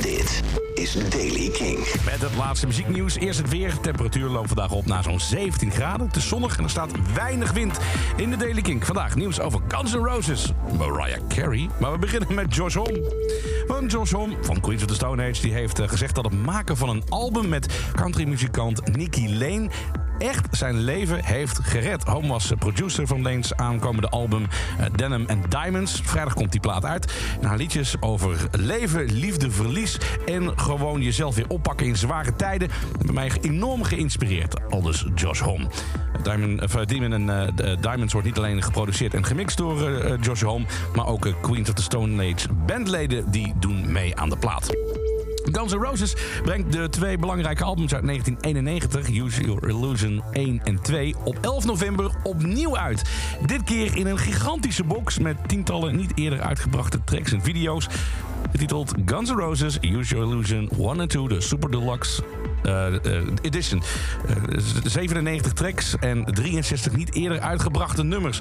[0.00, 0.42] Dit
[0.74, 1.78] is Daily King.
[2.04, 3.16] Met het laatste muzieknieuws.
[3.16, 3.70] Eerst het weer.
[3.70, 6.10] De temperatuur loopt vandaag op naar zo'n 17 graden.
[6.16, 7.78] Is zonnig en er staat weinig wind
[8.16, 8.86] in de Daily King.
[8.86, 11.68] Vandaag nieuws over Guns N' Roses, Mariah Carey.
[11.80, 13.12] Maar we beginnen met Josh Homme.
[13.66, 16.42] Want Josh Homme van Queens of the Stone Age die heeft eh, gezegd dat het
[16.44, 19.70] maken van een album met countrymuzikant Nicky Lane
[20.20, 22.04] echt zijn leven heeft gered.
[22.04, 26.00] Home was producer van Lane's aankomende album uh, Denim and Diamonds.
[26.04, 27.12] Vrijdag komt die plaat uit.
[27.40, 32.68] Nou, liedjes over leven, liefde, verlies en gewoon jezelf weer oppakken in zware tijden.
[32.96, 34.70] Hebben mij enorm geïnspireerd.
[34.70, 35.66] Aldus Josh Homme.
[36.22, 40.66] Diamond, uh, Demon en uh, Diamonds wordt niet alleen geproduceerd en gemixt door Josh Homme,
[40.94, 44.89] maar ook Queens of the Stone Age bandleden die doen mee aan de plaat.
[45.42, 50.80] Guns N' Roses brengt de twee belangrijke albums uit 1991, Use Your Illusion 1 en
[50.82, 53.02] 2, op 11 november opnieuw uit.
[53.46, 57.86] Dit keer in een gigantische box met tientallen niet eerder uitgebrachte tracks en video's.
[58.52, 62.22] Getiteld Guns N' Roses, Use Your Illusion 1 en 2, de Super Deluxe
[63.42, 63.82] edition.
[64.28, 68.40] Uh, 97 tracks en 63 niet eerder uitgebrachte nummers.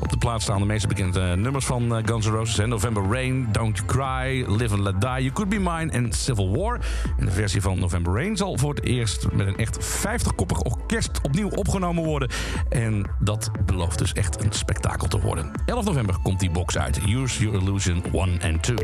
[0.00, 2.66] Op de plaats staan de meest bekende nummers van Guns N' Roses.
[2.66, 6.56] November Rain, Don't You Cry, Live and Let Die, You Could Be Mine en Civil
[6.56, 6.80] War.
[7.18, 11.20] En de versie van November Rain zal voor het eerst met een echt 50-koppig orkest
[11.22, 12.30] opnieuw opgenomen worden.
[12.68, 15.50] En dat belooft dus echt een spektakel te worden.
[15.66, 17.00] 11 november komt die box uit.
[17.06, 18.76] Use Your Illusion 1 en 2.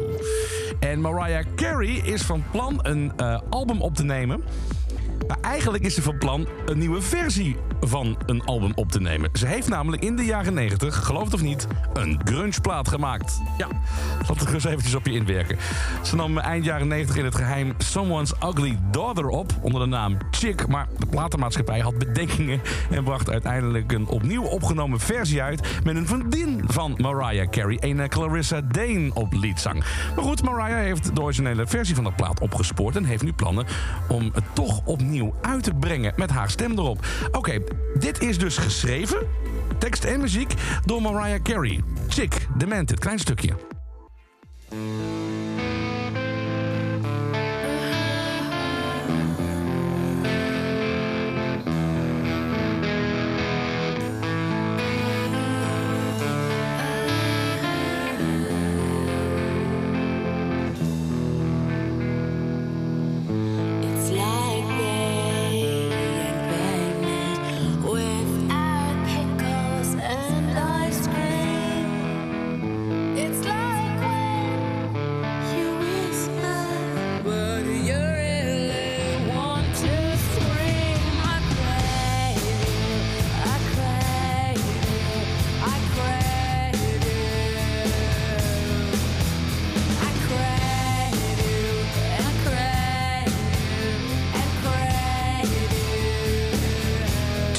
[0.81, 3.12] En Mariah Carey is van plan een
[3.51, 4.42] album op te nemen.
[5.27, 9.31] Maar eigenlijk is ze van plan een nieuwe versie van een album op te nemen.
[9.33, 13.41] Ze heeft namelijk in de jaren 90, geloof het of niet, een grungeplaat gemaakt.
[13.59, 13.69] Ja,
[14.29, 15.59] laat het eens eventjes op je inwerken.
[16.03, 20.17] Ze nam eind jaren 90 in het geheim Someone's Ugly Daughter op onder de naam
[20.31, 20.69] Chick.
[20.69, 22.61] Maar de platenmaatschappij had bedenkingen
[22.91, 28.09] en bracht uiteindelijk een opnieuw opgenomen versie uit met een vriendin van Mariah Carey, een
[28.09, 29.85] Clarissa Dane op liedzang.
[30.15, 33.67] Maar goed, Mariah heeft de originele versie van de plaat opgespoord en heeft nu plannen
[34.09, 37.06] om het toch opnieuw uit te brengen met haar stem erop.
[37.33, 37.59] Oké,
[37.98, 39.27] dit is dus geschreven,
[39.78, 40.55] tekst en muziek,
[40.85, 41.80] door Mariah Carey.
[42.08, 43.52] Chick, Demented, klein stukje.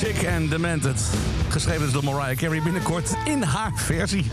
[0.05, 1.09] En Demented.
[1.49, 4.25] Geschreven door Mariah Carey binnenkort in haar versie.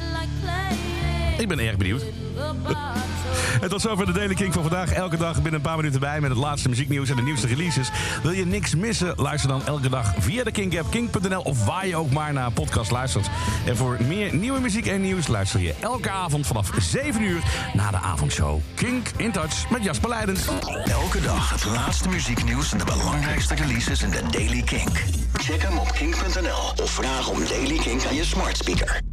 [1.38, 2.02] Ik ben erg benieuwd.
[3.60, 4.92] Het was zover de Daily King van vandaag.
[4.92, 7.90] Elke dag binnen een paar minuten bij met het laatste muzieknieuws en de nieuwste releases.
[8.22, 9.12] Wil je niks missen?
[9.16, 12.50] Luister dan elke dag via de King app, king.nl of waar je ook maar naar
[12.50, 13.30] podcast luistert.
[13.66, 17.42] En voor meer nieuwe muziek en nieuws luister je elke avond vanaf 7 uur
[17.72, 18.60] naar de avondshow.
[18.74, 20.36] Kink in touch met Jasper Leiden.
[20.84, 24.90] Elke dag het laatste muzieknieuws en de belangrijkste releases in de Daily King.
[25.32, 29.03] Check hem op king.nl of vraag om Daily King aan je smart speaker.